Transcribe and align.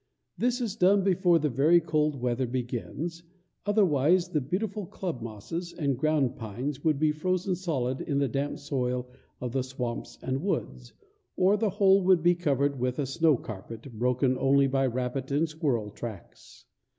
This 0.35 0.61
is 0.61 0.75
done 0.75 1.03
before 1.03 1.37
the 1.37 1.51
very 1.51 1.79
cold 1.79 2.15
weather 2.19 2.47
begins, 2.47 3.21
otherwise 3.67 4.29
the 4.29 4.41
beautiful 4.41 4.87
club 4.87 5.21
mosses 5.21 5.73
and 5.73 5.95
ground 5.95 6.35
pines 6.37 6.83
would 6.83 6.97
be 6.97 7.11
frozen 7.11 7.53
solid 7.53 8.01
in 8.01 8.17
the 8.17 8.27
damp 8.27 8.57
soil 8.57 9.07
of 9.39 9.51
the 9.51 9.61
swamps 9.61 10.17
and 10.23 10.41
woods, 10.41 10.91
or 11.35 11.55
the 11.55 11.69
whole 11.69 12.01
would 12.01 12.23
be 12.23 12.33
covered 12.33 12.79
with 12.79 12.97
a 12.97 13.05
snow 13.05 13.37
carpet, 13.37 13.93
broken 13.93 14.39
only 14.39 14.65
by 14.65 14.87
rabbit 14.87 15.29
and 15.29 15.47
squirrel 15.47 15.91
tracks. 15.91 16.65